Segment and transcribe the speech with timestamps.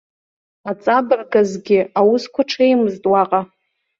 [0.69, 3.41] Аҵабыргазгьы, аусқәа ҽеимызт уаҟа.